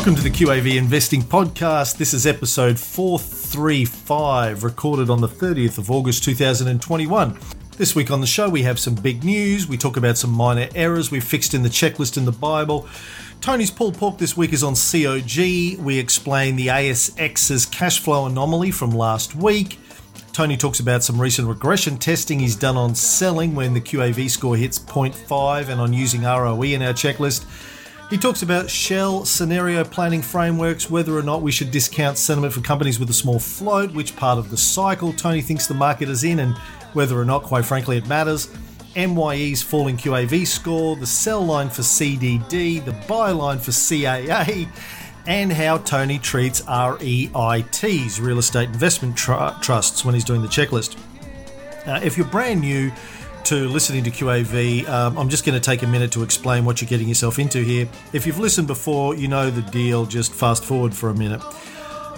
[0.00, 1.98] Welcome to the QAV Investing Podcast.
[1.98, 7.38] This is episode 435, recorded on the 30th of August 2021.
[7.76, 9.68] This week on the show, we have some big news.
[9.68, 12.88] We talk about some minor errors we've fixed in the checklist in the Bible.
[13.42, 15.84] Tony's pulled pork this week is on COG.
[15.84, 19.78] We explain the ASX's cash flow anomaly from last week.
[20.32, 24.56] Tony talks about some recent regression testing he's done on selling when the QAV score
[24.56, 27.44] hits 0.5 and on using ROE in our checklist.
[28.10, 32.60] He talks about Shell scenario planning frameworks, whether or not we should discount sentiment for
[32.60, 36.24] companies with a small float, which part of the cycle Tony thinks the market is
[36.24, 36.58] in, and
[36.92, 38.48] whether or not, quite frankly, it matters.
[38.96, 44.68] MYE's falling QAV score, the sell line for CDD, the buy line for CAA,
[45.28, 50.96] and how Tony treats REITs, real estate investment tr- trusts, when he's doing the checklist.
[51.86, 52.90] Uh, if you're brand new,
[53.44, 56.80] to listening to QAV, um, I'm just going to take a minute to explain what
[56.80, 57.88] you're getting yourself into here.
[58.12, 60.06] If you've listened before, you know the deal.
[60.06, 61.42] Just fast forward for a minute.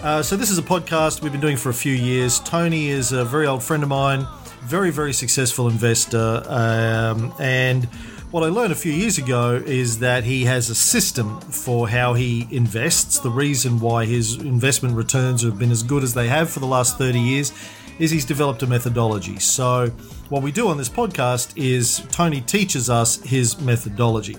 [0.02, 2.40] Uh, so, this is a podcast we've been doing for a few years.
[2.40, 4.26] Tony is a very old friend of mine,
[4.62, 6.42] very, very successful investor.
[6.46, 7.84] Um, and
[8.30, 12.14] what I learned a few years ago is that he has a system for how
[12.14, 13.18] he invests.
[13.18, 16.66] The reason why his investment returns have been as good as they have for the
[16.66, 17.52] last 30 years
[17.98, 19.38] is he's developed a methodology.
[19.38, 19.88] So,
[20.28, 24.36] what we do on this podcast is Tony teaches us his methodology.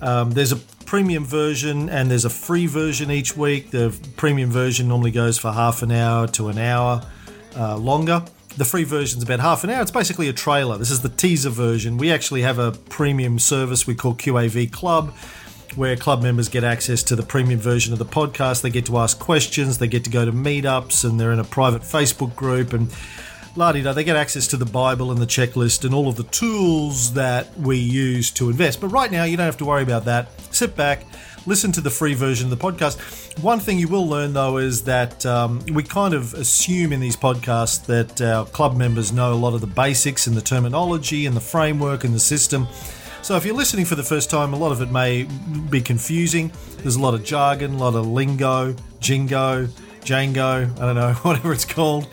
[0.00, 3.70] Um, there's a premium version and there's a free version each week.
[3.70, 7.02] The premium version normally goes for half an hour to an hour
[7.56, 8.24] uh, longer.
[8.56, 9.82] The free version is about half an hour.
[9.82, 10.76] It's basically a trailer.
[10.78, 11.96] This is the teaser version.
[11.96, 15.14] We actually have a premium service we call QAV Club
[15.76, 18.62] where club members get access to the premium version of the podcast.
[18.62, 21.44] They get to ask questions, they get to go to meetups, and they're in a
[21.44, 22.72] private Facebook group.
[22.72, 22.92] And
[23.56, 27.14] la they get access to the Bible and the checklist and all of the tools
[27.14, 28.80] that we use to invest.
[28.80, 30.28] But right now, you don't have to worry about that.
[30.54, 31.04] Sit back,
[31.46, 33.42] listen to the free version of the podcast.
[33.42, 37.16] One thing you will learn, though, is that um, we kind of assume in these
[37.16, 41.36] podcasts that our club members know a lot of the basics and the terminology and
[41.36, 42.66] the framework and the system.
[43.22, 45.28] So if you're listening for the first time, a lot of it may
[45.68, 46.50] be confusing.
[46.78, 49.68] There's a lot of jargon, a lot of lingo, jingo,
[50.00, 52.08] Django, I don't know, whatever it's called.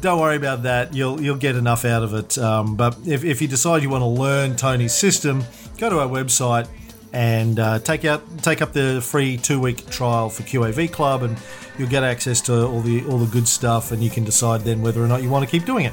[0.00, 0.94] Don't worry about that.
[0.94, 2.38] You'll you'll get enough out of it.
[2.38, 5.44] Um, but if, if you decide you want to learn Tony's system,
[5.78, 6.68] go to our website
[7.12, 11.36] and uh, take out take up the free two week trial for QAV Club, and
[11.76, 14.82] you'll get access to all the all the good stuff, and you can decide then
[14.82, 15.92] whether or not you want to keep doing it.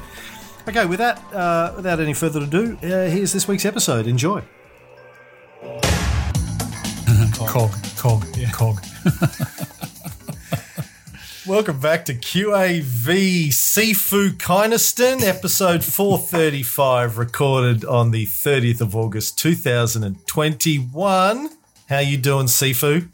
[0.68, 4.08] Okay, with that, uh, without any further ado, uh, here's this week's episode.
[4.08, 4.42] Enjoy.
[7.36, 8.50] cog, cog, yeah.
[8.50, 8.84] cog.
[11.46, 21.50] Welcome back to QAV Sifu Kynaston, episode 435, recorded on the 30th of August 2021.
[21.88, 23.08] How you doing, Sifu?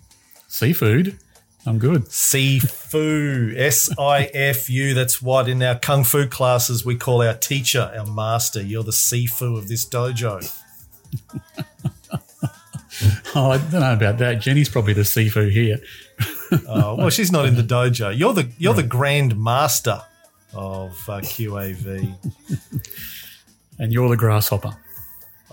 [0.48, 1.19] Seafood?
[1.64, 2.06] I'm good.
[2.06, 4.94] Sifu, S I F U.
[4.94, 8.60] That's what in our kung fu classes we call our teacher, our master.
[8.60, 10.52] You're the Sifu of this dojo.
[13.36, 14.40] oh, I don't know about that.
[14.40, 15.78] Jenny's probably the Sifu here.
[16.66, 18.16] oh, well, she's not in the dojo.
[18.16, 18.82] You're the you're right.
[18.82, 20.02] the grand master
[20.54, 22.12] of uh, QAV,
[23.78, 24.76] and you're the grasshopper.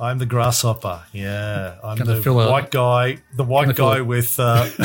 [0.01, 1.03] I'm the grasshopper.
[1.11, 3.17] Yeah, I'm the white a, guy.
[3.35, 4.39] The white guy a, with.
[4.39, 4.69] Uh,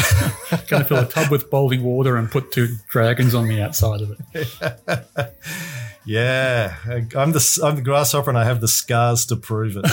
[0.66, 4.00] going to fill a tub with boiling water and put two dragons on the outside
[4.00, 4.18] of it.
[6.04, 6.74] yeah,
[7.16, 9.84] I'm the I'm the grasshopper, and I have the scars to prove it.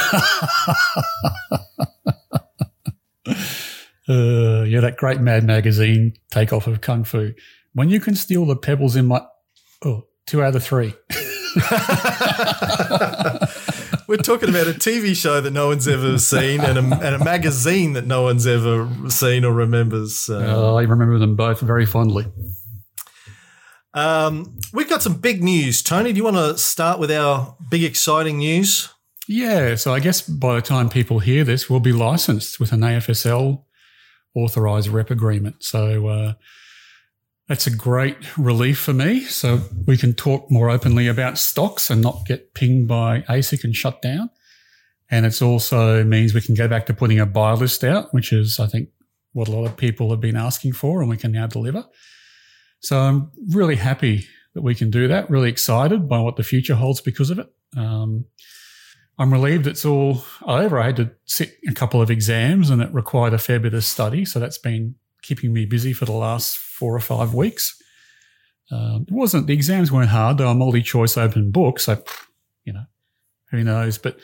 [4.10, 7.34] uh, yeah, that great Mad Magazine takeoff of kung fu.
[7.74, 9.22] When you can steal the pebbles in my
[9.86, 10.96] oh two out of three.
[14.12, 17.24] We're talking about a TV show that no one's ever seen and a, and a
[17.24, 20.30] magazine that no one's ever seen or remembers.
[20.30, 22.26] Uh, uh, I remember them both very fondly.
[23.94, 25.82] Um, we've got some big news.
[25.82, 28.94] Tony, do you want to start with our big, exciting news?
[29.30, 29.76] Yeah.
[29.76, 33.64] So I guess by the time people hear this, we'll be licensed with an AFSL
[34.36, 35.64] authorized rep agreement.
[35.64, 36.34] So, uh,
[37.48, 39.22] that's a great relief for me.
[39.22, 43.76] So we can talk more openly about stocks and not get pinged by ASIC and
[43.76, 44.30] shut down.
[45.10, 48.32] And it also means we can go back to putting a buy list out, which
[48.32, 48.90] is, I think,
[49.34, 51.86] what a lot of people have been asking for, and we can now deliver.
[52.80, 55.30] So I'm really happy that we can do that.
[55.30, 57.54] Really excited by what the future holds because of it.
[57.76, 58.26] Um,
[59.18, 60.80] I'm relieved it's all over.
[60.80, 63.84] I had to sit a couple of exams and it required a fair bit of
[63.84, 64.26] study.
[64.26, 67.82] So that's been keeping me busy for the last four or five weeks.
[68.72, 71.86] Um, it wasn't the exams weren't hard; they were multi-choice open books.
[71.86, 72.04] So,
[72.64, 72.86] you know,
[73.52, 73.98] who knows?
[73.98, 74.18] But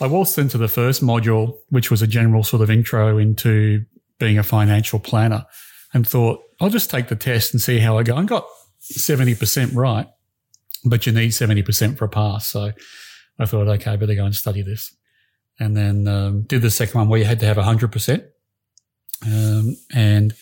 [0.00, 3.84] I waltzed into the first module, which was a general sort of intro into
[4.18, 5.44] being a financial planner
[5.92, 8.16] and thought, I'll just take the test and see how I go.
[8.16, 8.46] I got
[8.82, 10.08] 70% right,
[10.84, 12.48] but you need 70% for a pass.
[12.48, 12.72] So
[13.38, 14.94] I thought, okay, I better go and study this.
[15.60, 18.26] And then um, did the second one where you had to have 100%.
[19.26, 20.34] Um, and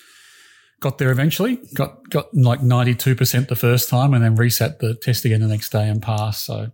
[0.81, 5.25] got there eventually, got, got like 92% the first time and then reset the test
[5.25, 6.45] again the next day and passed.
[6.45, 6.73] So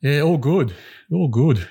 [0.00, 0.74] yeah, all good.
[1.12, 1.68] All good.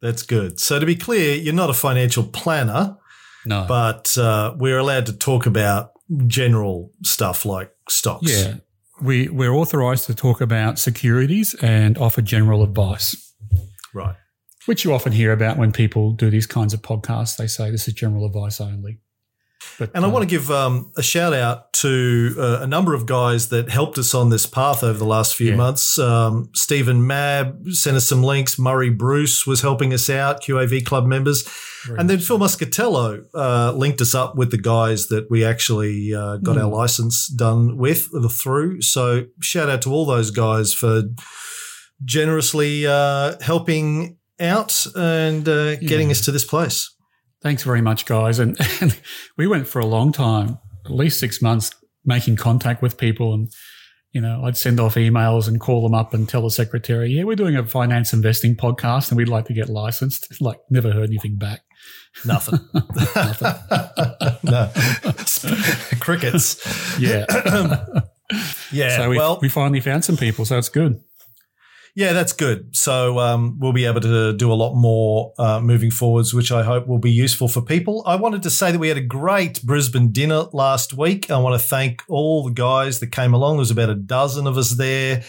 [0.00, 0.58] That's good.
[0.58, 2.96] So to be clear, you're not a financial planner.
[3.44, 3.66] No.
[3.68, 5.92] But uh, we're allowed to talk about
[6.26, 8.30] general stuff like stocks.
[8.30, 8.54] Yeah.
[9.00, 13.34] We, we're authorized to talk about securities and offer general advice.
[13.94, 14.16] Right.
[14.66, 17.36] Which you often hear about when people do these kinds of podcasts.
[17.36, 19.00] They say this is general advice only.
[19.78, 22.94] But, and I uh, want to give um, a shout out to uh, a number
[22.94, 25.56] of guys that helped us on this path over the last few yeah.
[25.56, 25.98] months.
[25.98, 28.58] Um, Stephen Mab sent us some links.
[28.58, 31.48] Murray Bruce was helping us out, QAV club members.
[31.86, 36.14] Very and then Phil Muscatello uh, linked us up with the guys that we actually
[36.14, 36.62] uh, got mm.
[36.62, 38.82] our license done with through.
[38.82, 41.04] So shout out to all those guys for
[42.04, 46.12] generously uh, helping out and uh, getting yeah.
[46.12, 46.94] us to this place.
[47.42, 48.38] Thanks very much, guys.
[48.38, 48.98] And, and,
[49.36, 51.70] we went for a long time, at least six months,
[52.04, 53.32] making contact with people.
[53.32, 53.50] And,
[54.12, 57.24] you know, I'd send off emails and call them up and tell the secretary, yeah,
[57.24, 60.26] we're doing a finance investing podcast and we'd like to get licensed.
[60.40, 61.60] Like, never heard anything back.
[62.24, 62.60] Nothing.
[62.74, 63.54] Nothing.
[64.42, 64.70] no.
[66.00, 66.98] Crickets.
[66.98, 67.24] Yeah.
[68.72, 68.96] yeah.
[68.96, 70.44] So we, well, we finally found some people.
[70.44, 71.00] So it's good.
[71.94, 72.76] Yeah, that's good.
[72.76, 76.62] So um, we'll be able to do a lot more uh, moving forwards, which I
[76.62, 78.02] hope will be useful for people.
[78.06, 81.30] I wanted to say that we had a great Brisbane dinner last week.
[81.30, 83.54] I want to thank all the guys that came along.
[83.54, 85.24] There was about a dozen of us there.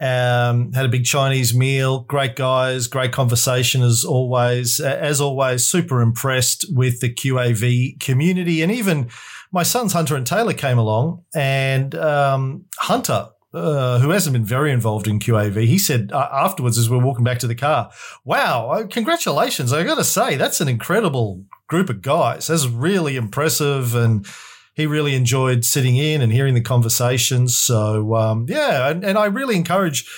[0.00, 2.00] Um, had a big Chinese meal.
[2.00, 4.78] Great guys, great conversation as always.
[4.78, 9.10] As always, super impressed with the QAV community, and even
[9.50, 14.72] my sons Hunter and Taylor came along, and um, Hunter uh, who hasn't been very
[14.72, 17.90] involved in QAV, he said uh, afterwards as we are walking back to the car,
[18.24, 19.72] "Wow, uh, congratulations!
[19.72, 22.48] I got to say that's an incredible group of guys.
[22.48, 24.26] That's really impressive." And
[24.74, 27.56] he really enjoyed sitting in and hearing the conversations.
[27.56, 30.08] So um, yeah, and, and I really encourage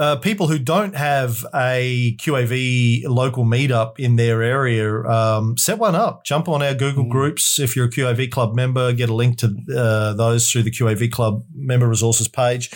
[0.00, 5.94] uh, people who don't have a QAV local meetup in their area, um, set one
[5.94, 6.24] up.
[6.24, 7.10] Jump on our Google mm.
[7.10, 7.60] groups.
[7.60, 11.12] If you're a QAV club member, get a link to uh, those through the QAV
[11.12, 12.70] club member resources page,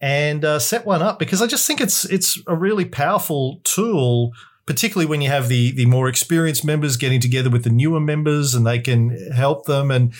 [0.00, 4.32] and uh, set one up because I just think it's it's a really powerful tool.
[4.66, 8.56] Particularly when you have the the more experienced members getting together with the newer members,
[8.56, 10.12] and they can help them and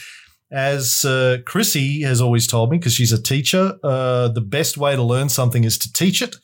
[0.50, 4.94] as uh, Chrissy has always told me, because she's a teacher, uh, the best way
[4.94, 6.37] to learn something is to teach it.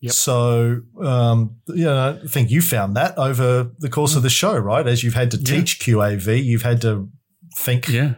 [0.00, 0.12] Yep.
[0.12, 4.16] So, um, you know, I think you found that over the course mm.
[4.16, 4.86] of the show, right?
[4.86, 5.94] As you've had to teach yeah.
[5.94, 7.08] QAV, you've had to
[7.56, 8.14] think yeah.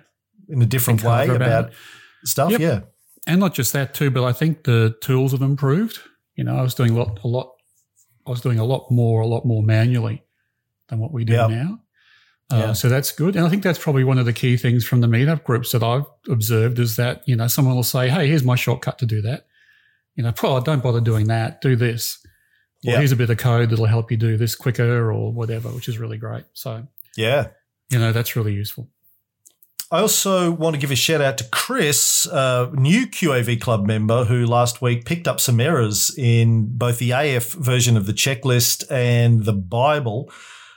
[0.48, 1.72] in a different think way about,
[2.24, 2.52] stuff.
[2.52, 2.60] Yep.
[2.60, 2.80] Yeah.
[3.26, 5.98] And not just that too, but I think the tools have improved.
[6.36, 7.52] You know, I was doing a lot, a lot,
[8.26, 10.24] I was doing a lot more, a lot more manually
[10.88, 11.50] than what we do yep.
[11.50, 11.80] now.
[12.52, 12.72] Uh, yeah.
[12.72, 13.36] so that's good.
[13.36, 15.82] And I think that's probably one of the key things from the meetup groups that
[15.82, 19.22] I've observed is that, you know, someone will say, Hey, here's my shortcut to do
[19.22, 19.46] that.
[20.14, 21.60] You know, oh, don't bother doing that.
[21.60, 22.18] Do this.
[22.86, 22.98] Or yeah.
[22.98, 25.98] here's a bit of code that'll help you do this quicker or whatever, which is
[25.98, 26.44] really great.
[26.52, 26.86] So,
[27.16, 27.48] yeah,
[27.90, 28.90] you know, that's really useful.
[29.90, 34.24] I also want to give a shout out to Chris, a new QAV club member
[34.24, 38.90] who last week picked up some errors in both the AF version of the checklist
[38.90, 40.32] and the Bible.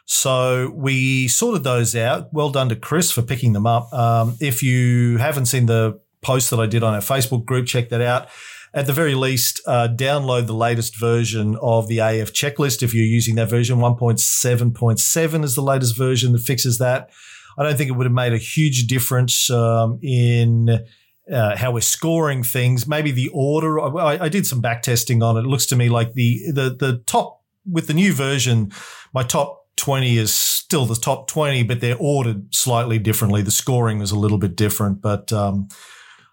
[0.09, 2.33] So we sorted those out.
[2.33, 3.91] Well done to Chris for picking them up.
[3.93, 7.89] Um, if you haven't seen the post that I did on our Facebook group, check
[7.89, 8.29] that out.
[8.73, 13.03] At the very least, uh, download the latest version of the AF checklist if you're
[13.03, 13.79] using that version.
[13.79, 17.09] 1.7.7 is the latest version that fixes that.
[17.57, 20.85] I don't think it would have made a huge difference um, in
[21.31, 22.87] uh, how we're scoring things.
[22.87, 23.79] Maybe the order.
[23.79, 25.41] I, I, did some back testing on it.
[25.41, 28.71] It looks to me like the the the top with the new version,
[29.13, 33.41] my top 20 is still the top 20, but they're ordered slightly differently.
[33.41, 35.69] The scoring was a little bit different, but um,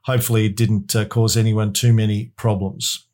[0.02, 3.06] hopefully it didn't uh, cause anyone too many problems.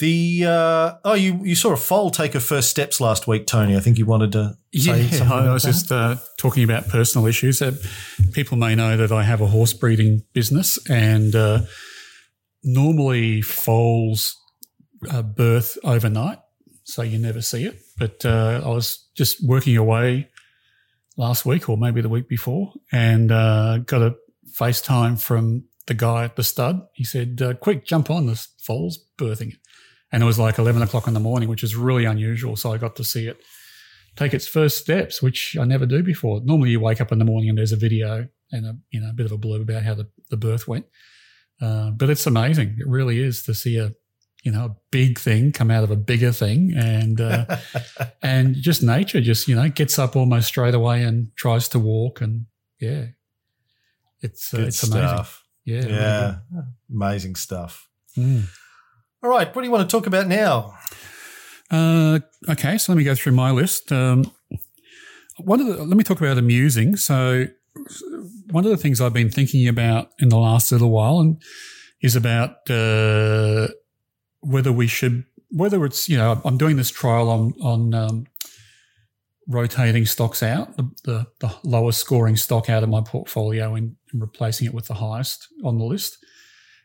[0.00, 3.76] The uh, oh, you you saw a foal take her first steps last week, Tony.
[3.76, 5.38] I think you wanted to say yeah, something.
[5.38, 7.62] I was just uh, talking about personal issues.
[7.62, 7.76] Uh,
[8.32, 11.60] people may know that I have a horse breeding business, and uh,
[12.64, 14.36] normally foals
[15.08, 16.40] uh, birth overnight,
[16.82, 17.80] so you never see it.
[17.96, 20.28] But uh, I was just working away
[21.16, 24.14] last week or maybe the week before and uh, got a
[24.50, 26.82] FaceTime from the guy at the stud.
[26.94, 29.54] He said, uh, quick, jump on, this foal's birthing.
[30.10, 32.56] And it was like 11 o'clock in the morning, which is really unusual.
[32.56, 33.38] So I got to see it
[34.16, 36.40] take its first steps, which I never do before.
[36.44, 39.10] Normally, you wake up in the morning and there's a video and a you know
[39.10, 40.86] a bit of a blurb about how the, the birth went.
[41.60, 42.76] Uh, but it's amazing.
[42.78, 43.92] It really is to see a
[44.44, 47.56] you know a big thing come out of a bigger thing, and uh,
[48.22, 52.20] and just nature just you know gets up almost straight away and tries to walk,
[52.20, 52.46] and
[52.78, 53.06] yeah,
[54.20, 55.08] it's uh, it's amazing.
[55.08, 55.44] Stuff.
[55.64, 57.88] Yeah, yeah, really amazing stuff.
[58.16, 58.44] Mm.
[59.22, 60.74] All right, what do you want to talk about now?
[61.70, 62.20] Uh,
[62.50, 63.90] okay, so let me go through my list.
[63.90, 64.30] Um,
[65.38, 66.96] one of the, let me talk about amusing.
[66.96, 67.46] So,
[68.50, 71.40] one of the things I've been thinking about in the last little while and
[72.02, 73.68] is about uh,
[74.44, 78.26] whether we should, whether it's you know, I'm doing this trial on on um,
[79.46, 84.20] rotating stocks out, the, the, the lowest scoring stock out of my portfolio and, and
[84.20, 86.24] replacing it with the highest on the list,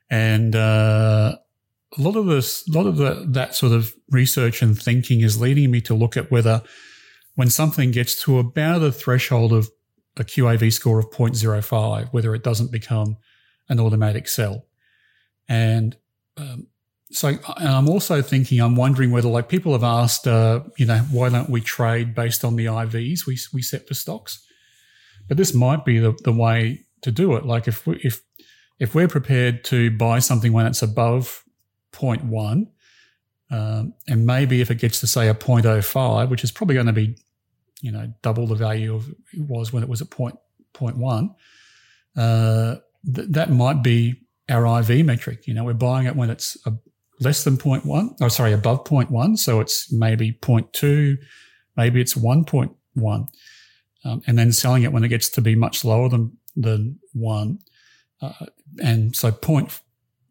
[0.09, 1.35] and uh,
[1.97, 5.39] a lot of this, a lot of the, that sort of research and thinking is
[5.39, 6.61] leading me to look at whether
[7.35, 9.69] when something gets to about a threshold of
[10.17, 13.17] a QAV score of 0.05, whether it doesn't become
[13.69, 14.65] an automatic sell.
[15.47, 15.95] And
[16.37, 16.67] um,
[17.11, 21.29] so I'm also thinking, I'm wondering whether like people have asked, uh, you know, why
[21.29, 24.45] don't we trade based on the IVs we, we set for stocks?
[25.27, 27.45] But this might be the, the way to do it.
[27.45, 28.21] Like if we, if,
[28.79, 31.43] if we're prepared to buy something when it's above
[31.91, 32.67] 0.1.
[33.51, 36.93] Um, and maybe if it gets to say a 0.05, which is probably going to
[36.93, 37.17] be,
[37.81, 40.35] you know, double the value of it was when it was at point,
[40.73, 41.33] 0.1,
[42.15, 42.75] uh,
[43.13, 45.47] th- that might be our IV metric.
[45.47, 46.73] You know, we're buying it when it's a,
[47.19, 49.37] less than 0.1, or sorry, above 0.1.
[49.37, 51.17] So it's maybe 0.2,
[51.75, 53.27] maybe it's 1.1.
[54.05, 57.59] Um, and then selling it when it gets to be much lower than, than one.
[58.21, 58.45] Uh,
[58.81, 59.69] and so point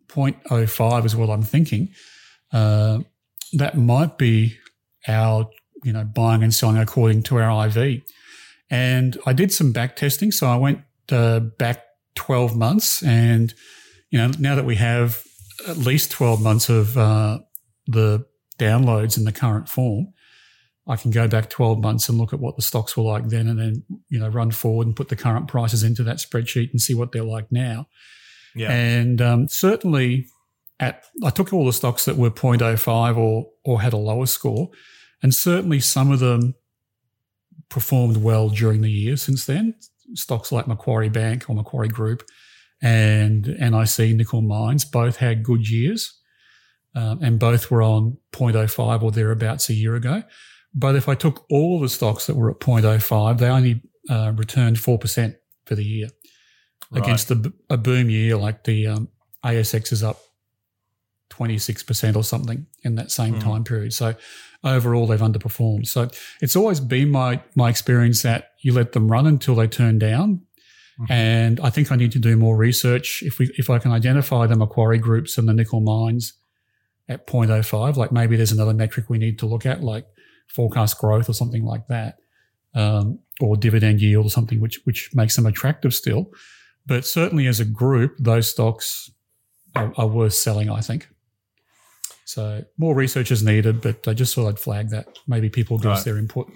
[0.09, 1.91] 0.05 is what I'm thinking.
[2.53, 3.01] Uh,
[3.53, 4.57] that might be
[5.07, 5.49] our,
[5.85, 8.03] you know, buying and selling according to our IV.
[8.71, 10.33] And I did some back testing.
[10.33, 10.81] So I went
[11.11, 13.55] uh, back 12 months and,
[14.11, 15.23] you know, now that we have
[15.67, 17.39] at least 12 months of uh,
[17.87, 18.27] the
[18.59, 20.13] downloads in the current form,
[20.87, 23.47] I can go back 12 months and look at what the stocks were like then
[23.47, 26.81] and then, you know, run forward and put the current prices into that spreadsheet and
[26.81, 27.89] see what they're like now.
[28.55, 28.73] Yeah.
[28.73, 30.27] And um, certainly
[30.81, 34.71] at, I took all the stocks that were 0.05 or, or had a lower score.
[35.23, 36.55] And certainly some of them
[37.69, 39.75] performed well during the year since then.
[40.15, 42.23] Stocks like Macquarie Bank or Macquarie Group
[42.81, 46.15] and NIC Nickel Mines both had good years.
[46.95, 50.23] Um, and both were on 0.05 or thereabouts a year ago.
[50.75, 54.79] But if I took all the stocks that were at 0.05, they only uh, returned
[54.79, 56.09] 4% for the year
[56.91, 57.03] right.
[57.03, 59.09] against a, a, boom year like the um,
[59.45, 60.19] ASX is up
[61.31, 63.43] 26% or something in that same mm.
[63.43, 63.93] time period.
[63.93, 64.15] So
[64.65, 65.87] overall, they've underperformed.
[65.87, 66.09] So
[66.41, 70.43] it's always been my, my experience that you let them run until they turn down.
[71.01, 71.13] Mm-hmm.
[71.13, 73.23] And I think I need to do more research.
[73.23, 76.33] If we, if I can identify the Macquarie groups and the nickel mines
[77.09, 80.07] at 0.05, like maybe there's another metric we need to look at, like
[80.49, 82.19] forecast growth or something like that,
[82.75, 86.33] um, or dividend yield or something which, which makes them attractive still.
[86.85, 89.11] But certainly as a group, those stocks
[89.77, 91.09] are, are worth selling, I think.
[92.25, 95.19] So more research is needed, but I just thought I'd flag that.
[95.27, 95.99] Maybe people give right.
[95.99, 96.51] us their input.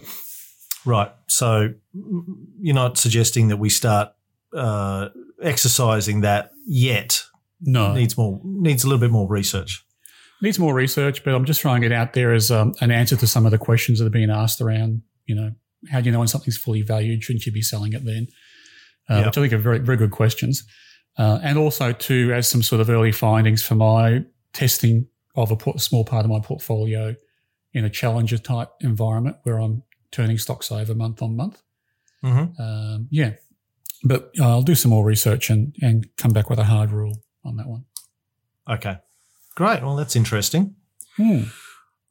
[0.84, 1.12] Right.
[1.28, 1.74] So
[2.60, 4.10] you're not suggesting that we start
[4.54, 5.08] uh,
[5.42, 7.22] exercising that yet.
[7.60, 9.84] No, needs more needs a little bit more research.
[10.40, 13.26] Needs more research, but I'm just throwing it out there as um, an answer to
[13.28, 15.02] some of the questions that are being asked around.
[15.26, 15.52] You know,
[15.90, 17.22] how do you know when something's fully valued?
[17.22, 18.26] Shouldn't you be selling it then?
[19.08, 19.26] uh, yep.
[19.26, 20.64] which I think are very, very good questions.
[21.18, 25.78] Uh, and also, too, as some sort of early findings for my testing of a
[25.78, 27.14] small part of my portfolio
[27.72, 31.62] in a challenger type environment where I'm turning stocks over month on month.
[32.24, 32.62] Mm-hmm.
[32.62, 33.32] Um, yeah.
[34.04, 37.56] But I'll do some more research and, and come back with a hard rule on
[37.56, 37.84] that one.
[38.68, 38.98] Okay.
[39.54, 39.82] Great.
[39.82, 40.74] Well, that's interesting.
[41.16, 41.42] Hmm.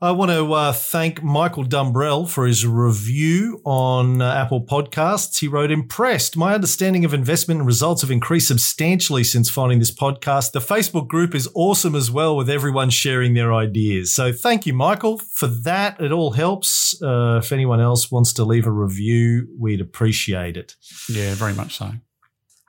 [0.04, 5.40] I want to uh, thank Michael Dumbrell for his review on uh, Apple Podcasts.
[5.40, 6.36] He wrote, Impressed.
[6.36, 10.54] My understanding of investment and results have increased substantially since finding this podcast.
[10.54, 14.12] The Facebook group is awesome as well, with everyone sharing their ideas.
[14.12, 16.02] So thank you, Michael, for that.
[16.02, 17.00] It all helps.
[17.00, 20.78] Uh, if anyone else wants to leave a review, we'd appreciate it.
[21.10, 21.92] Yeah, very much so.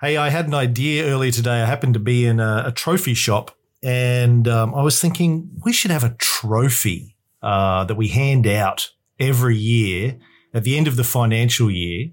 [0.02, 1.62] Hey, I had an idea earlier today.
[1.62, 5.72] I happened to be in a, a trophy shop and um, I was thinking we
[5.72, 7.12] should have a trophy
[7.42, 10.18] uh, that we hand out every year
[10.54, 12.10] at the end of the financial year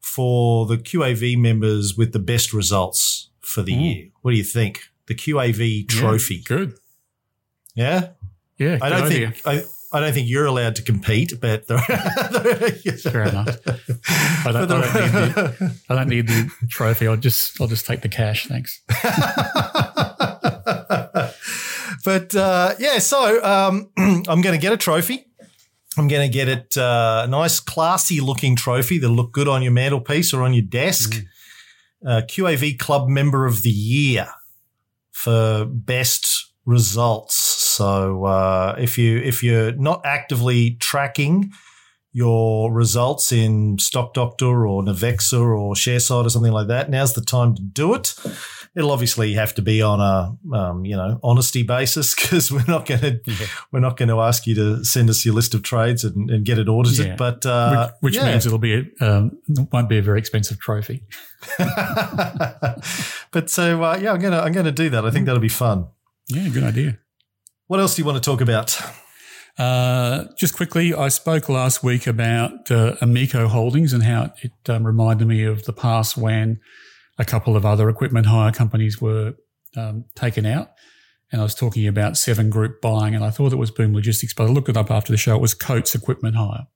[0.00, 3.82] for the QAV members with the best results for the mm.
[3.82, 4.08] year.
[4.22, 4.80] What do you think?
[5.06, 6.36] The QAV trophy.
[6.36, 6.74] Yeah, good.
[7.74, 8.08] Yeah.
[8.58, 8.78] Yeah.
[8.80, 11.78] I don't think I, I don't think you're allowed to compete, but Fair
[13.22, 13.58] enough.
[14.44, 17.06] I don't, I, don't need the, I don't need the trophy.
[17.06, 18.46] I'll just I'll just take the cash.
[18.46, 18.82] Thanks.
[22.06, 25.26] but uh, yeah, so um, I'm going to get a trophy.
[25.98, 29.60] I'm going to get it uh, a nice, classy looking trophy that'll look good on
[29.60, 31.14] your mantelpiece or on your desk.
[31.14, 31.24] Mm.
[32.06, 34.28] Uh, QAV Club Member of the Year
[35.10, 37.34] for best results.
[37.34, 41.50] So uh, if you if you're not actively tracking
[42.12, 47.20] your results in Stock Doctor or Navexa or Sharesight or something like that, now's the
[47.20, 48.14] time to do it.
[48.76, 52.86] It'll obviously have to be on a um, you know honesty basis because we're not
[52.86, 53.46] going to Yeah.
[53.72, 56.44] we're not going to ask you to send us your list of trades and, and
[56.44, 57.06] get it audited.
[57.06, 57.16] Yeah.
[57.16, 58.30] But uh, which which yeah.
[58.30, 59.38] means it'll be a, um,
[59.72, 61.02] won't be a very expensive trophy.
[61.58, 65.04] but so uh, yeah, I'm gonna I'm gonna do that.
[65.04, 65.86] I think that'll be fun.
[66.28, 66.98] Yeah, good idea.
[67.68, 68.78] What else do you want to talk about?
[69.58, 74.86] Uh, just quickly, I spoke last week about uh, Emeco Holdings and how it um,
[74.86, 76.60] reminded me of the past when
[77.18, 79.34] a couple of other equipment hire companies were
[79.76, 80.70] um, taken out.
[81.32, 84.32] And I was talking about Seven Group buying, and I thought it was Boom Logistics,
[84.32, 85.34] but I looked it up after the show.
[85.34, 86.66] It was Coates Equipment Hire,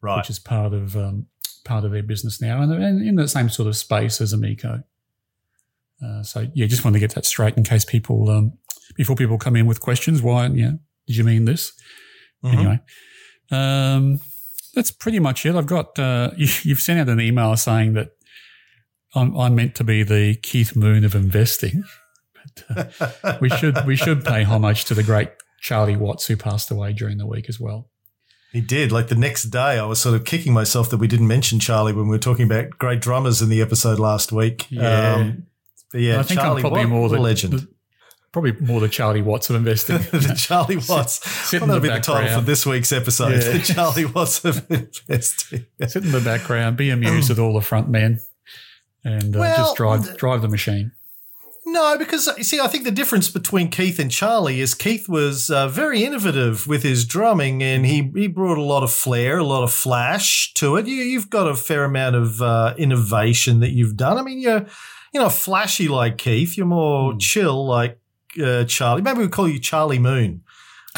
[0.00, 0.16] Right.
[0.18, 1.26] which is part of um,
[1.64, 4.84] part of their business now, and, and in the same sort of space as Emeco.
[6.02, 8.52] Uh, so yeah, just wanted to get that straight in case people um,
[8.94, 10.22] before people come in with questions.
[10.22, 10.46] Why?
[10.46, 10.72] Yeah,
[11.06, 11.72] did you mean this?
[12.44, 12.52] Mhm.
[12.54, 12.80] Anyway,
[13.50, 14.20] um,
[14.74, 15.54] that's pretty much it.
[15.54, 18.15] I've got uh, you, you've sent out an email saying that
[19.16, 21.82] I'm, I'm meant to be the Keith Moon of investing.
[22.68, 22.92] But,
[23.22, 25.30] uh, we should we should pay homage to the great
[25.60, 27.88] Charlie Watts who passed away during the week as well.
[28.52, 28.92] He did.
[28.92, 31.92] Like the next day, I was sort of kicking myself that we didn't mention Charlie
[31.92, 34.66] when we were talking about great drummers in the episode last week.
[34.70, 35.14] Yeah.
[35.16, 35.46] Um,
[35.92, 37.52] but yeah, I think Charlie I'm probably Watt, more a the legend.
[37.54, 37.68] the-
[38.32, 39.96] probably more the Charlie Watts of investing.
[40.12, 41.26] the Charlie Watts.
[41.48, 43.32] sit Well, in that'll the be the title for this week's episode.
[43.32, 43.52] Yeah.
[43.52, 45.66] The Charlie Watts of investing.
[45.86, 48.20] Sit in the background, be amused with all the front men,
[49.04, 50.92] and uh, Well, just drive drive the machine.
[51.68, 55.50] No, because you see, I think the difference between Keith and Charlie is Keith was
[55.50, 59.44] uh, very innovative with his drumming, and he he brought a lot of flair, a
[59.44, 60.86] lot of flash to it.
[60.86, 64.16] You, you've got a fair amount of uh, innovation that you've done.
[64.16, 64.64] I mean, you're
[65.12, 66.56] you know flashy like Keith.
[66.56, 67.18] You're more Hmm.
[67.18, 67.98] chill like
[68.40, 69.02] uh, Charlie.
[69.02, 70.42] Maybe we call you Charlie Moon.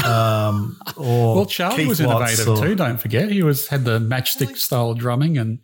[0.05, 2.75] Um, or Well, Charlie Keith was Watts innovative or- too.
[2.75, 5.61] Don't forget, he was had the matchstick style drumming, and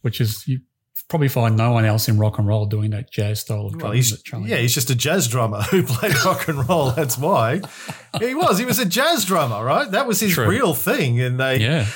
[0.00, 0.60] which is you
[1.08, 3.92] probably find no one else in rock and roll doing that jazz style of Well,
[3.92, 4.02] drumming.
[4.02, 6.90] that yeah, he's just a jazz drummer who played rock and roll.
[6.90, 7.62] That's why
[8.20, 8.58] he was.
[8.58, 9.90] He was a jazz drummer, right?
[9.90, 10.48] That was his True.
[10.48, 11.20] real thing.
[11.20, 11.86] And they, yeah,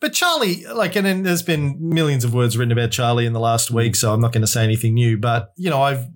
[0.00, 3.40] but Charlie, like, and then there's been millions of words written about Charlie in the
[3.40, 5.16] last week, so I'm not going to say anything new.
[5.18, 6.06] But you know, I've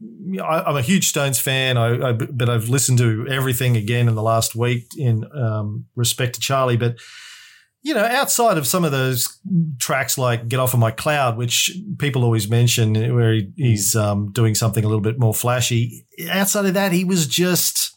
[0.42, 4.14] I, I'm a huge Stones fan, I, I, but I've listened to everything again in
[4.14, 6.76] the last week in um, respect to Charlie.
[6.76, 6.96] But
[7.82, 9.38] you know, outside of some of those
[9.78, 14.32] tracks like "Get Off of My Cloud," which people always mention, where he, he's um,
[14.32, 16.04] doing something a little bit more flashy.
[16.30, 17.96] Outside of that, he was just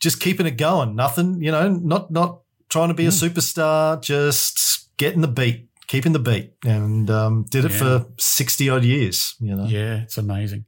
[0.00, 0.94] just keeping it going.
[0.96, 6.12] Nothing, you know, not not trying to be a superstar, just getting the beat, keeping
[6.12, 7.78] the beat, and um, did it Yeah.
[7.78, 9.34] for sixty odd years.
[9.40, 10.64] You know, yeah, it's amazing.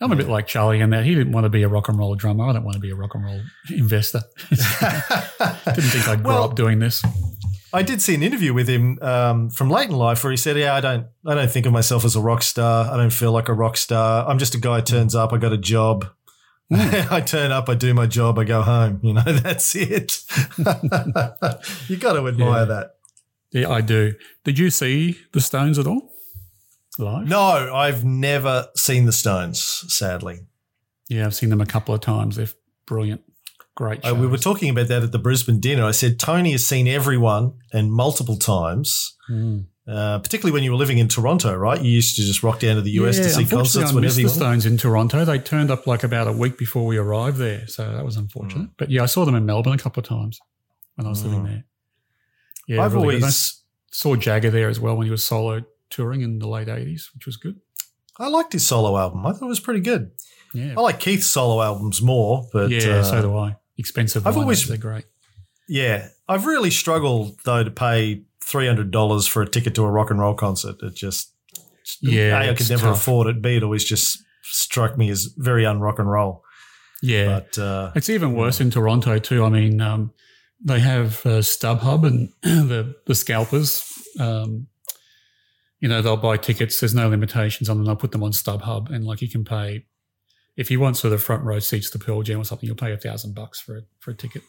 [0.00, 1.98] I'm a bit like Charlie in that he didn't want to be a rock and
[1.98, 2.44] roll drummer.
[2.48, 4.20] I don't want to be a rock and roll investor.
[4.50, 4.70] didn't
[5.90, 7.02] think I'd grow Well, up doing this.
[7.72, 10.56] I did see an interview with him um, from late in life where he said,
[10.56, 12.92] "Yeah, I don't, I don't think of myself as a rock star.
[12.92, 14.26] I don't feel like a rock star.
[14.28, 15.32] I'm just a guy who turns up.
[15.32, 16.06] I got a job.
[16.70, 17.68] I turn up.
[17.68, 18.38] I do my job.
[18.38, 19.00] I go home.
[19.02, 20.22] You know, that's it.
[21.88, 22.64] you got to admire Yeah.
[22.64, 22.90] that.
[23.52, 24.14] Yeah, I do.
[24.44, 26.10] Did you see the Stones at all
[26.98, 27.28] live?
[27.28, 29.84] No, I've never seen the Stones.
[29.88, 30.40] Sadly,
[31.08, 32.36] Yeah, I've seen them a couple of times.
[32.36, 32.48] They're
[32.86, 33.22] brilliant,
[33.74, 34.04] great.
[34.04, 35.84] uh, we were talking about that at the Brisbane dinner.
[35.84, 39.16] I said Tony has seen everyone and multiple times.
[39.30, 39.66] Mm.
[39.88, 41.80] Uh, particularly when you were living in Toronto, right?
[41.80, 44.18] You used to just rock down to the US to see concerts I whenever missed
[44.18, 44.34] you the.
[44.34, 45.24] Stones in Toronto.
[45.24, 48.70] They turned up like about a week before we arrived there, so that was unfortunate.
[48.78, 50.40] But yeah, I saw them in Melbourne a couple of times
[50.96, 51.46] when I was living Mm.
[51.46, 51.64] there.
[52.66, 56.38] Yeah, I've really always, saw Jagger there as well when he was solo touring in
[56.38, 57.56] the late eighties, which was good.
[58.18, 59.26] I liked his solo album.
[59.26, 60.10] I thought it was pretty good.
[60.54, 63.56] Yeah, I like Keith's solo albums more, but yeah, uh, so do I.
[63.78, 64.26] Expensive.
[64.26, 65.04] I've always- they're great.
[65.68, 69.90] yeah, I've really struggled though to pay three hundred dollars for a ticket to a
[69.90, 70.76] rock and roll concert.
[70.82, 71.32] It just
[72.00, 73.00] Yeah, a, I could never tough.
[73.02, 73.42] afford it.
[73.42, 76.42] B, it always just struck me as very un rock and roll.
[77.02, 79.44] Yeah, But uh, It's even worse in Toronto too.
[79.44, 80.12] I mean, um,
[80.64, 83.84] they have uh, StubHub and the the scalpers.
[84.18, 84.68] Um,
[85.80, 86.80] you know, they'll buy tickets.
[86.80, 87.86] There's no limitations on them.
[87.86, 89.84] They'll put them on StubHub, and like you can pay
[90.56, 92.92] if you want sort of front row seats to Pearl Jam or something, you'll pay
[92.92, 94.42] a thousand bucks for a for a ticket.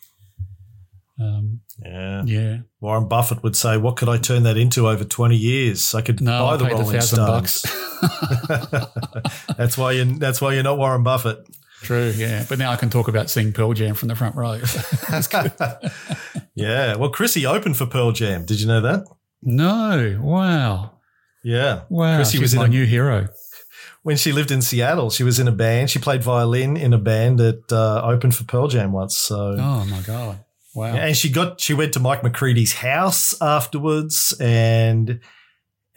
[1.19, 2.23] Um, Yeah.
[2.25, 5.93] yeah, Warren Buffett would say, "What could I turn that into over twenty years?
[5.95, 9.47] I could no, buy I the Rolling thousand Stones." bucks.
[9.57, 10.05] that's why you.
[10.17, 11.39] That's why you're not Warren Buffett.
[11.81, 12.45] True, yeah.
[12.47, 14.57] But now I can talk about seeing Pearl Jam from the front row.
[15.09, 15.51] That's good.
[16.55, 16.95] yeah.
[16.95, 18.45] Well, Chrissy opened for Pearl Jam.
[18.45, 19.05] Did you know that?
[19.43, 20.93] no, wow,
[21.43, 21.81] Yeah.
[21.89, 22.17] wow.
[22.17, 23.27] Chrissy was in my a- new hero.
[24.03, 25.89] When she lived in Seattle, she was in a band.
[25.89, 29.17] She played violin in a band that uh, opened for Pearl Jam once.
[29.17, 29.57] So.
[29.59, 30.39] Oh my god,
[30.73, 30.95] wow.
[30.95, 35.19] And she got she went to Mike McCready's house afterwards, and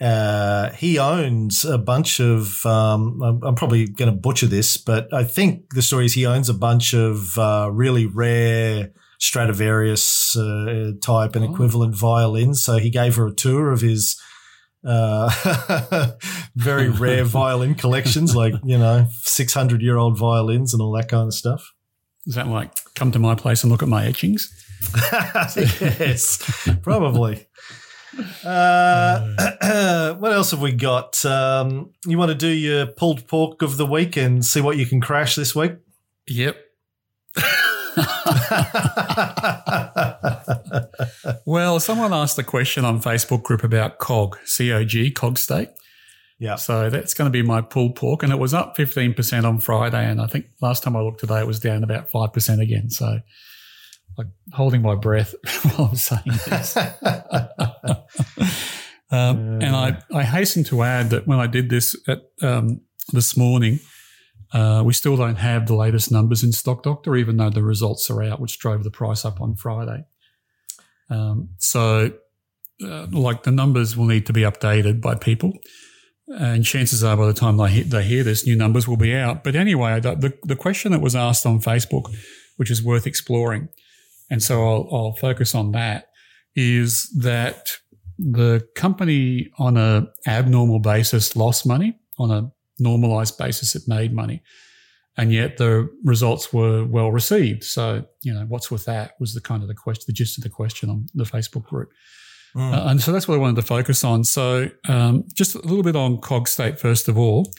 [0.01, 2.65] uh, he owns a bunch of.
[2.65, 6.25] Um, I'm, I'm probably going to butcher this, but I think the story is he
[6.25, 11.51] owns a bunch of uh, really rare Stradivarius uh, type and Oh.
[11.53, 12.61] equivalent violins.
[12.61, 14.19] So he gave her a tour of his.
[14.83, 16.11] Uh,
[16.55, 21.07] very rare violin collections, like you know, six hundred year old violins and all that
[21.07, 21.71] kind of stuff.
[22.25, 24.51] Is that like come to my place and look at my etchings?
[25.55, 27.47] yes, probably.
[28.43, 31.23] Uh, what else have we got?
[31.25, 34.85] Um, you want to do your pulled pork of the week and see what you
[34.85, 35.73] can crash this week?
[36.27, 36.57] Yep.
[41.45, 45.69] Well, someone asked a question on Facebook group about COG, C-O-G, COG state.
[46.39, 46.55] yeah.
[46.55, 48.23] So that's going to be my pulled pork.
[48.23, 50.05] And it was up 15% on Friday.
[50.05, 52.89] And I think last time I looked today, it was down about 5% again.
[52.89, 53.19] So
[54.17, 56.77] I'm holding my breath while I'm saying this.
[59.11, 63.37] um, and I, I hasten to add that when I did this at, um, this
[63.37, 63.79] morning,
[64.53, 68.09] uh, we still don't have the latest numbers in Stock Doctor, even though the results
[68.09, 70.05] are out, which drove the price up on Friday.
[71.11, 72.11] Um, so,
[72.83, 75.51] uh, like the numbers will need to be updated by people,
[76.27, 79.43] and chances are by the time they they hear this, new numbers will be out.
[79.43, 82.11] But anyway, the, the, the question that was asked on Facebook,
[82.57, 83.67] which is worth exploring,
[84.29, 86.07] and so I'll, I'll focus on that,
[86.55, 87.77] is that
[88.17, 94.41] the company on a abnormal basis lost money on a normalized basis it made money
[95.17, 97.63] and yet the results were well received.
[97.63, 100.43] So you know what's with that was the kind of the question the gist of
[100.43, 101.89] the question on the facebook group.
[102.55, 102.73] Mm.
[102.73, 104.23] uh, and so that's what i wanted to focus on.
[104.23, 107.51] So um, just a little bit on cogstate first of all.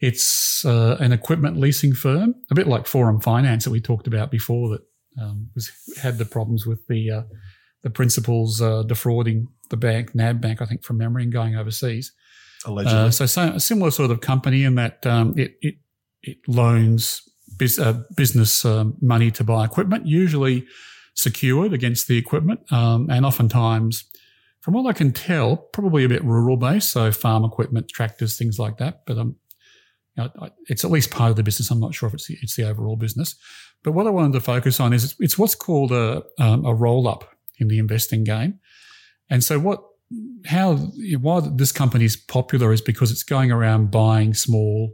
[0.00, 4.30] It's uh, an equipment leasing firm a bit like forum finance that we talked about
[4.30, 4.82] before that
[5.20, 7.22] um, was had the problems with the uh,
[7.82, 12.12] the principals uh, defrauding the bank nab bank i think from memory and going overseas.
[12.64, 12.98] Allegedly.
[12.98, 15.76] uh, so, so a similar sort of company in that um, it, it
[16.30, 17.22] it loans
[17.80, 20.66] uh, business um, money to buy equipment, usually
[21.14, 24.04] secured against the equipment, um, and oftentimes,
[24.60, 28.58] from what I can tell, probably a bit rural based, so farm equipment, tractors, things
[28.58, 29.02] like that.
[29.06, 29.36] But um,
[30.16, 31.70] you know, it's at least part of the business.
[31.70, 33.36] I'm not sure if it's the, it's the overall business.
[33.82, 36.74] But what I wanted to focus on is it's, it's what's called a um, a
[36.74, 37.24] roll up
[37.58, 38.60] in the investing game,
[39.30, 39.82] and so what
[40.46, 44.92] how why this company is popular is because it's going around buying small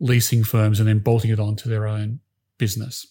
[0.00, 2.20] leasing firms and then bolting it onto their own
[2.58, 3.06] business.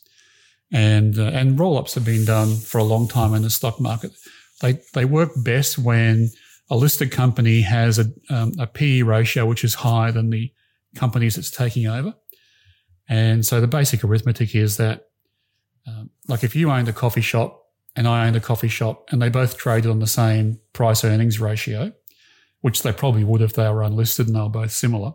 [0.72, 3.80] And uh, and roll ups have been done for a long time in the stock
[3.80, 4.12] market.
[4.62, 6.30] They they work best when
[6.70, 10.52] a listed company has a um, a PE ratio which is higher than the
[10.96, 12.14] companies it's taking over.
[13.08, 15.08] And so the basic arithmetic is that,
[15.88, 19.20] um, like if you owned a coffee shop and I owned a coffee shop and
[19.20, 21.92] they both traded on the same price earnings ratio,
[22.62, 25.14] which they probably would if they were unlisted and they were both similar,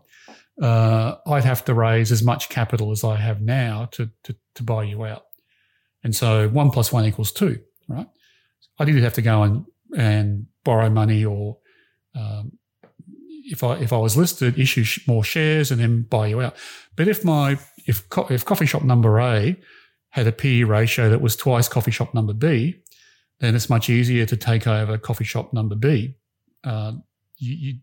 [0.61, 4.63] uh, I'd have to raise as much capital as I have now to, to, to
[4.63, 5.25] buy you out.
[6.03, 8.07] And so one plus one equals two, right?
[8.79, 9.65] I'd either have to go and,
[9.97, 11.57] and borrow money or,
[12.15, 12.53] um,
[13.47, 16.55] if I, if I was listed, issue sh- more shares and then buy you out.
[16.95, 19.55] But if my, if, co- if coffee shop number A
[20.09, 22.81] had a PE ratio that was twice coffee shop number B,
[23.39, 26.15] then it's much easier to take over coffee shop number B.
[26.63, 26.93] Uh,
[27.37, 27.73] you, you,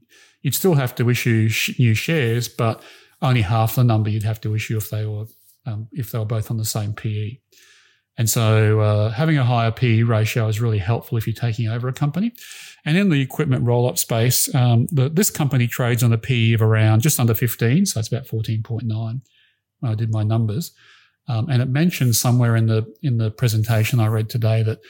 [0.42, 2.82] you'd still have to issue sh- new shares, but
[3.20, 5.26] only half the number you'd have to issue if they were
[5.64, 7.38] um, if they were both on the same PE.
[8.18, 11.88] And so uh, having a higher PE ratio is really helpful if you're taking over
[11.88, 12.32] a company.
[12.84, 16.62] And in the equipment roll-up space, um, the, this company trades on a PE of
[16.62, 19.20] around just under 15, so it's about 14.9
[19.80, 20.72] when I did my numbers.
[21.28, 24.80] Um, and it mentions somewhere in the in the presentation I read today that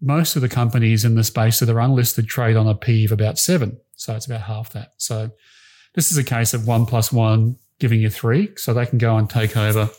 [0.00, 3.12] most of the companies in the space that are unlisted trade on a PE of
[3.12, 3.78] about seven.
[3.96, 4.92] So it's about half that.
[4.98, 5.30] So
[5.94, 8.52] this is a case of one plus one giving you three.
[8.56, 9.90] So they can go and take over,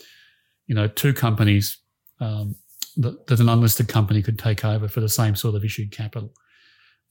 [0.66, 1.78] you know, two companies
[2.20, 2.56] um,
[2.96, 6.32] that, that an unlisted company could take over for the same sort of issued capital.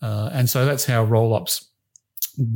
[0.01, 1.69] Uh, and so that's how roll ups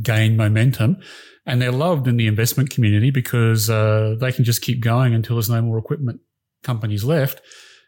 [0.02, 0.98] gain momentum.
[1.46, 5.36] And they're loved in the investment community because uh, they can just keep going until
[5.36, 6.20] there's no more equipment
[6.62, 7.40] companies left.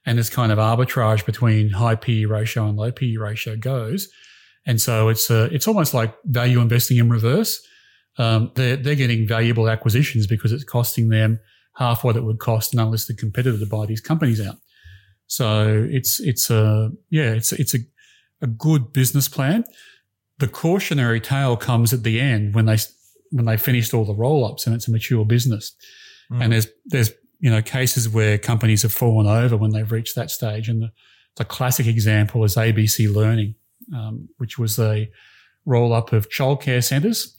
[0.04, 4.08] and this kind of arbitrage between high PE ratio and low PE ratio goes.
[4.66, 7.60] And so it's a, it's almost like value investing in reverse.
[8.18, 11.40] Um, they're, they're getting valuable acquisitions because it's costing them
[11.76, 14.56] half what it would cost an unlisted competitor to buy these companies out.
[15.26, 17.78] So it's, it's a, yeah, it's, it's a,
[18.42, 19.64] a good business plan.
[20.38, 22.76] The cautionary tale comes at the end when they,
[23.30, 25.74] when they finished all the roll ups and it's a mature business.
[26.30, 26.44] Mm.
[26.44, 30.30] And there's, there's, you know, cases where companies have fallen over when they've reached that
[30.30, 30.68] stage.
[30.68, 30.92] And the,
[31.36, 33.54] the classic example is ABC Learning,
[33.94, 35.10] um, which was a
[35.64, 37.38] roll up of childcare centres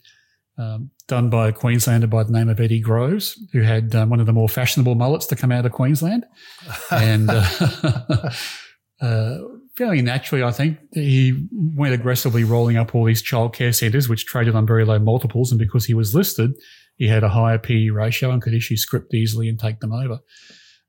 [0.57, 4.19] um, done by a Queenslander by the name of Eddie Groves, who had um, one
[4.19, 6.25] of the more fashionable mullets to come out of Queensland.
[6.91, 8.29] and uh,
[9.01, 9.37] uh,
[9.75, 14.55] fairly naturally, I think, he went aggressively rolling up all these childcare centres, which traded
[14.55, 15.51] on very low multiples.
[15.51, 16.51] And because he was listed,
[16.95, 20.19] he had a higher PE ratio and could issue scrip easily and take them over.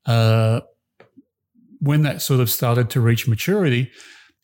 [0.05, 0.61] Uh,
[1.79, 3.91] when that sort of started to reach maturity,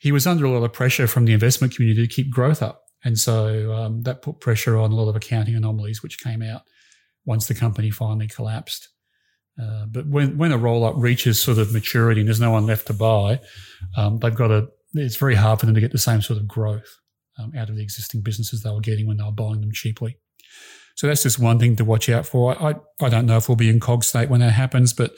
[0.02, 2.86] he was under a lot of pressure from the investment community to keep growth up.
[3.04, 6.64] And so um, that put pressure on a lot of accounting anomalies, which came out
[7.24, 8.90] once the company finally collapsed.
[9.62, 12.66] Uh, but when, when a roll up reaches sort of maturity and there's no one
[12.66, 13.40] left to buy,
[13.96, 16.48] um, they've got to, it's very hard for them to get the same sort of
[16.48, 16.98] growth
[17.38, 20.18] um, out of the existing businesses they were getting when they were buying them cheaply.
[20.96, 22.60] So that's just one thing to watch out for.
[22.60, 25.12] I, I don't know if we'll be in cog state when that happens, but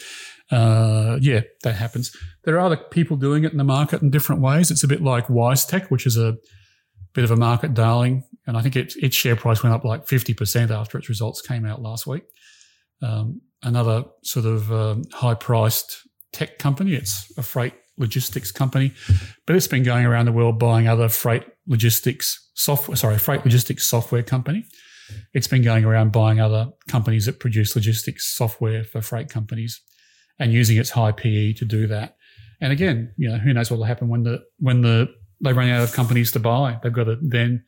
[0.51, 2.15] uh, yeah, that happens.
[2.43, 4.71] There are other people doing it in the market in different ways.
[4.71, 6.38] It's a bit like WiseTech, which is a
[7.13, 8.23] bit of a market darling.
[8.45, 11.65] And I think it, its share price went up like 50% after its results came
[11.65, 12.23] out last week.
[13.01, 16.93] Um, another sort of um, high priced tech company.
[16.93, 18.91] It's a freight logistics company,
[19.45, 23.88] but it's been going around the world buying other freight logistics software, sorry, freight logistics
[23.88, 24.65] software company.
[25.34, 29.82] It's been going around buying other companies that produce logistics software for freight companies
[30.39, 32.17] and using its high PE to do that.
[32.62, 35.69] And again, you know, who knows what will happen when the when the they run
[35.69, 36.80] out of companies to buy.
[36.82, 37.65] They've got to then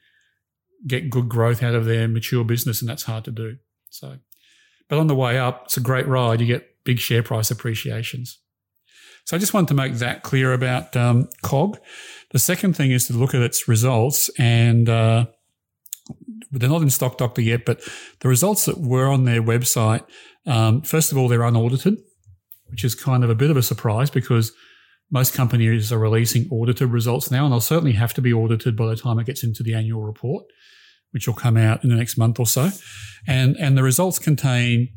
[0.87, 3.57] get good growth out of their mature business, and that's hard to do.
[3.89, 4.17] So,
[4.87, 6.39] but on the way up, it's a great ride.
[6.39, 8.39] You get big share price appreciations.
[9.25, 11.79] So I just wanted to make that clear about um, COG.
[12.31, 15.25] The second thing is to look at its results, and uh,
[16.51, 17.81] they're not in Stock Doctor yet, but
[18.19, 20.05] the results that were on their website,
[20.45, 21.97] um, first of all, they're unaudited,
[22.67, 24.51] which is kind of a bit of a surprise because
[25.11, 28.87] most companies are releasing audited results now, and they'll certainly have to be audited by
[28.87, 30.45] the time it gets into the annual report,
[31.11, 32.71] which will come out in the next month or so.
[33.27, 34.89] And and the results contain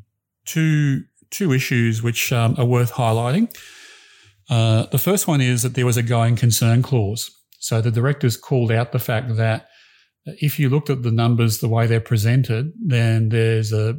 [0.46, 3.54] two two issues which um, are worth highlighting.
[4.48, 7.30] Uh, the first one is that there was a going concern clause.
[7.58, 9.68] So the directors called out the fact that
[10.24, 13.98] if you looked at the numbers the way they're presented, then there's a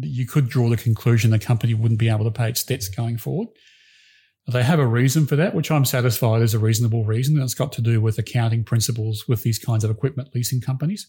[0.00, 3.18] you could draw the conclusion the company wouldn't be able to pay its debts going
[3.18, 3.48] forward.
[4.48, 7.36] They have a reason for that, which I'm satisfied is a reasonable reason.
[7.36, 11.06] And it's got to do with accounting principles with these kinds of equipment leasing companies.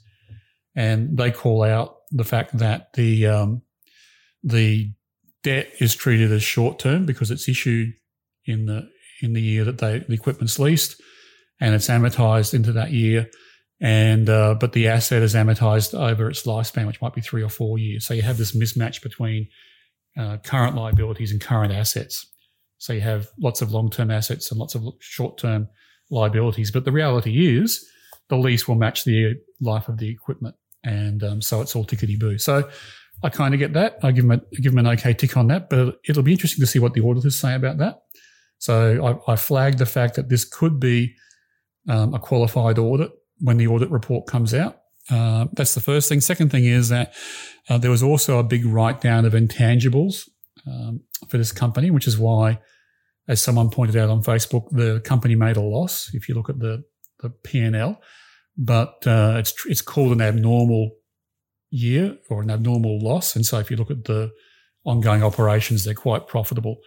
[0.75, 3.61] And they call out the fact that the, um,
[4.43, 4.91] the
[5.41, 7.93] debt is treated as short term because it's issued
[8.45, 8.87] in the,
[9.21, 11.01] in the year that they, the equipment's leased
[11.59, 13.29] and it's amortized into that year.
[13.81, 17.49] And, uh, but the asset is amortized over its lifespan, which might be three or
[17.49, 18.05] four years.
[18.05, 19.47] So you have this mismatch between
[20.17, 22.27] uh, current liabilities and current assets.
[22.77, 25.67] So you have lots of long term assets and lots of short term
[26.09, 26.71] liabilities.
[26.71, 27.85] But the reality is
[28.29, 30.55] the lease will match the life of the equipment.
[30.83, 32.37] And um, so it's all tickety boo.
[32.37, 32.69] So
[33.23, 33.99] I kind of get that.
[34.03, 36.61] I give them, a, give them an okay tick on that, but it'll be interesting
[36.61, 38.01] to see what the auditors say about that.
[38.59, 41.15] So I, I flagged the fact that this could be
[41.87, 43.11] um, a qualified audit
[43.43, 44.79] when the audit report comes out.
[45.09, 46.21] Uh, that's the first thing.
[46.21, 47.13] Second thing is that
[47.69, 50.29] uh, there was also a big write down of intangibles
[50.65, 52.59] um, for this company, which is why
[53.27, 56.09] as someone pointed out on Facebook, the company made a loss.
[56.13, 56.83] If you look at the
[57.19, 58.01] the P&L,
[58.57, 60.91] but uh, it's it's called an abnormal
[61.69, 63.35] year or an abnormal loss.
[63.35, 64.31] And so if you look at the
[64.85, 66.77] ongoing operations, they're quite profitable.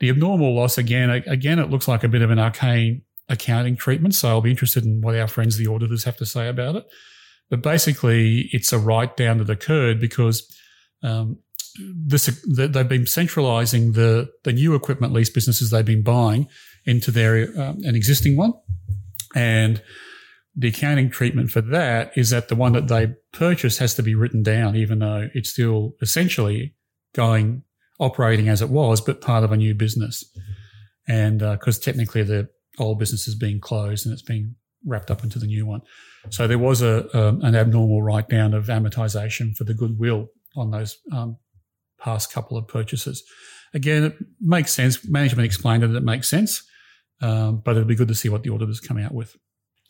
[0.00, 4.14] The abnormal loss again, again, it looks like a bit of an arcane accounting treatment.
[4.14, 6.84] So I'll be interested in what our friends, the auditors, have to say about it.
[7.50, 10.50] But basically, it's a write down that occurred because
[11.02, 11.38] um,
[11.78, 16.48] this they've been centralizing the the new equipment lease businesses they've been buying
[16.86, 18.52] into their um, an existing one,
[19.34, 19.82] and
[20.56, 24.14] the accounting treatment for that is that the one that they purchase has to be
[24.14, 26.74] written down, even though it's still essentially
[27.14, 27.62] going
[27.98, 30.24] operating as it was, but part of a new business,
[31.08, 34.56] and because uh, technically the old business is being closed and it's being
[34.86, 35.80] wrapped up into the new one.
[36.30, 40.70] So there was a um, an abnormal write down of amortization for the goodwill on
[40.70, 41.38] those um,
[42.00, 43.22] past couple of purchases.
[43.72, 45.06] again, it makes sense.
[45.08, 46.62] Management explained it; it makes sense.
[47.20, 49.36] Um, but it'll be good to see what the auditors come out with.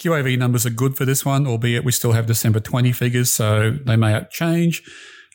[0.00, 3.70] QAV numbers are good for this one, albeit we still have December 20 figures, so
[3.70, 4.82] they may change.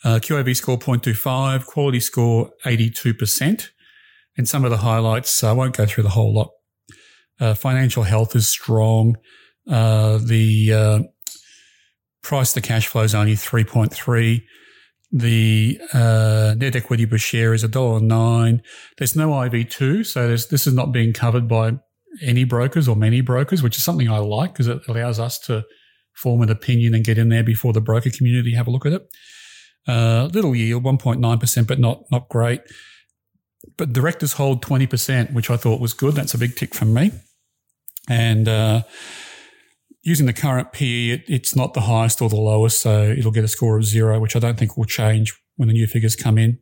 [0.04, 3.70] Uh, QAV score 0.25, quality score 82%.
[4.38, 6.52] And some of the highlights, I won't go through the whole lot.
[7.40, 9.18] Uh, financial health is strong.
[9.70, 11.00] Uh, the uh,
[12.22, 14.44] price to cash flow is only 3.3.
[15.12, 18.62] The uh, net equity per share is $1.09.
[18.98, 21.80] There's no IV2, so this is not being covered by
[22.22, 25.66] any brokers or many brokers, which is something I like because it allows us to
[26.14, 28.94] form an opinion and get in there before the broker community have a look at
[28.94, 29.08] it.
[29.88, 32.62] Uh, little yield, 1.9%, but not, not great.
[33.78, 36.14] But directors hold 20%, which I thought was good.
[36.14, 37.12] That's a big tick from me.
[38.10, 38.82] And, uh,
[40.02, 43.44] using the current PE, it, it's not the highest or the lowest, so it'll get
[43.44, 46.38] a score of zero, which I don't think will change when the new figures come
[46.38, 46.60] in.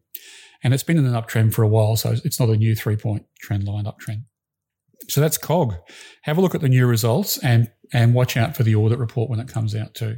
[0.63, 2.97] And it's been in an uptrend for a while, so it's not a new three
[2.97, 4.23] point trend line uptrend.
[5.07, 5.75] So that's COG.
[6.23, 9.29] Have a look at the new results and and watch out for the audit report
[9.29, 10.17] when it comes out too.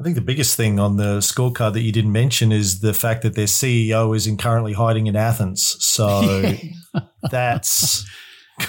[0.00, 3.22] I think the biggest thing on the scorecard that you didn't mention is the fact
[3.22, 5.76] that their CEO is in currently hiding in Athens.
[5.78, 6.54] So
[7.30, 8.04] that's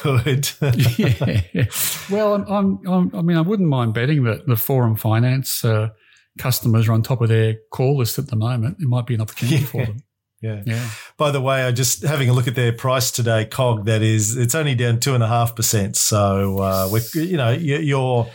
[0.02, 0.50] good.
[0.98, 1.66] yeah.
[2.10, 5.90] Well, I'm, I'm, I'm, i mean, I wouldn't mind betting that the Forum Finance uh,
[6.38, 8.78] customers are on top of their call list at the moment.
[8.80, 9.66] It might be an opportunity yeah.
[9.66, 9.98] for them.
[10.42, 10.62] Yeah.
[10.66, 10.90] yeah.
[11.16, 13.86] By the way, I just having a look at their price today, COG.
[13.86, 15.96] That is, it's only down two and a half percent.
[15.96, 18.28] So uh, we're, you know, your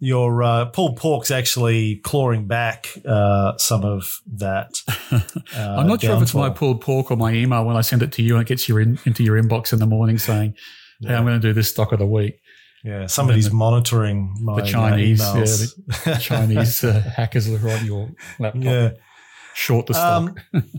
[0.00, 4.82] your uh, pulled pork's actually clawing back uh, some of that.
[5.56, 8.02] Uh, I'm not sure if it's my pulled pork or my email when I send
[8.02, 10.54] it to you and it gets you in, into your inbox in the morning saying,
[11.00, 11.18] "Hey, yeah.
[11.18, 12.40] I'm going to do this stock of the week."
[12.84, 15.76] Yeah, somebody's the, monitoring my the Chinese, emails.
[16.06, 18.62] Yeah, the Chinese uh, hackers are on your laptop.
[18.62, 18.90] Yeah
[19.58, 20.40] short the stock.
[20.54, 20.70] Um,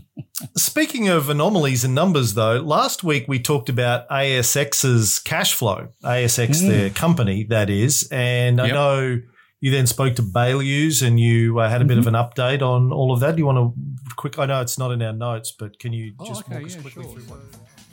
[0.56, 5.88] speaking of anomalies and numbers, though, last week we talked about ASX's cash flow.
[6.02, 6.68] ASX, mm.
[6.68, 8.66] their company, that is, and yep.
[8.66, 9.20] I know
[9.60, 12.08] you then spoke to Baillieu's and you uh, had a bit mm-hmm.
[12.08, 13.36] of an update on all of that.
[13.36, 14.38] Do you want to quick?
[14.38, 16.66] I know it's not in our notes, but can you oh, just oh, okay, walk
[16.66, 17.12] us yeah, quickly sure.
[17.12, 17.40] through one?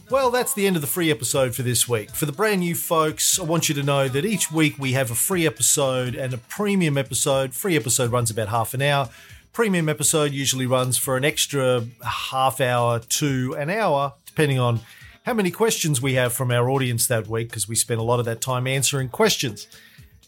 [0.10, 2.12] Well, that's the end of the free episode for this week.
[2.12, 5.12] For the brand new folks, I want you to know that each week we have
[5.12, 7.54] a free episode and a premium episode.
[7.54, 9.10] Free episode runs about half an hour
[9.58, 14.80] premium episode usually runs for an extra half hour to an hour, depending on
[15.26, 18.20] how many questions we have from our audience that week, because we spend a lot
[18.20, 19.65] of that time answering questions.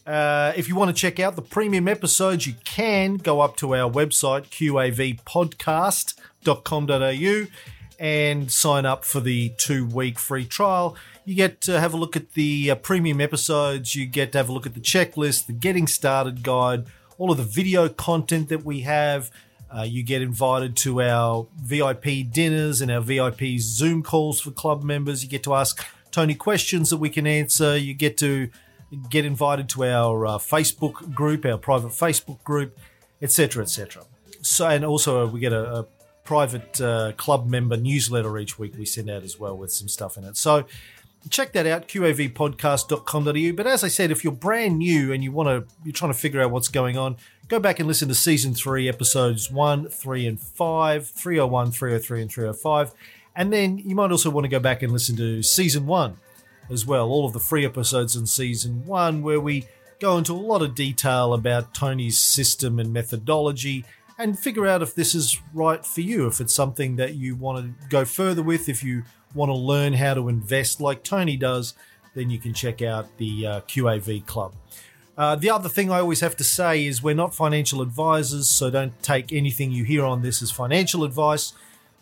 [0.04, 3.72] Uh, if you want to check out the premium episodes, you can go up to
[3.72, 7.46] our website, qavpodcast.com.au,
[8.00, 10.96] and sign up for the two week free trial.
[11.24, 14.48] You get to have a look at the uh, premium episodes, you get to have
[14.48, 16.86] a look at the checklist, the getting started guide
[17.20, 19.30] all of the video content that we have.
[19.72, 24.82] Uh, you get invited to our VIP dinners and our VIP Zoom calls for club
[24.82, 25.22] members.
[25.22, 27.76] You get to ask Tony questions that we can answer.
[27.76, 28.48] You get to
[29.10, 32.78] get invited to our uh, Facebook group, our private Facebook group,
[33.20, 34.04] etc., etc.
[34.40, 35.86] So, and also uh, we get a, a
[36.30, 40.16] private uh, club member newsletter each week we send out as well with some stuff
[40.16, 40.36] in it.
[40.36, 40.64] So
[41.28, 45.48] check that out qavpodcast.com.au but as i said if you're brand new and you want
[45.48, 47.14] to you're trying to figure out what's going on
[47.48, 52.30] go back and listen to season 3 episodes 1 3 and 5 301 303 and
[52.30, 52.94] 305
[53.36, 56.16] and then you might also want to go back and listen to season 1
[56.70, 59.66] as well all of the free episodes in season 1 where we
[59.98, 63.84] go into a lot of detail about tony's system and methodology
[64.22, 67.78] and figure out if this is right for you if it's something that you want
[67.80, 69.02] to go further with if you
[69.34, 71.74] want to learn how to invest like Tony does,
[72.14, 74.54] then you can check out the uh, QAV Club.
[75.16, 78.70] Uh, the other thing I always have to say is we're not financial advisors, so
[78.70, 81.52] don't take anything you hear on this as financial advice.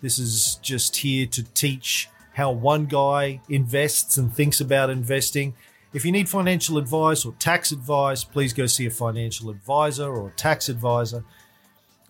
[0.00, 5.54] This is just here to teach how one guy invests and thinks about investing.
[5.92, 10.30] If you need financial advice or tax advice, please go see a financial advisor or
[10.36, 11.24] tax advisor.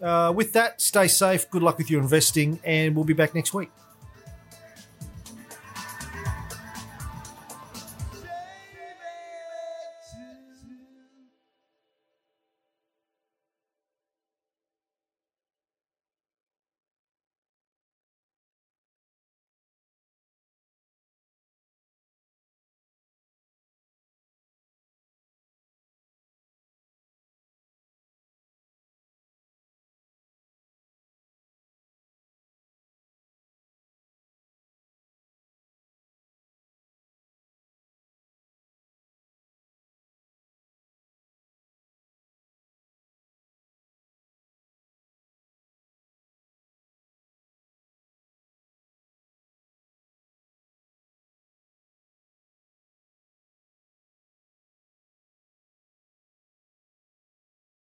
[0.01, 3.53] Uh, with that, stay safe, good luck with your investing, and we'll be back next
[3.53, 3.71] week.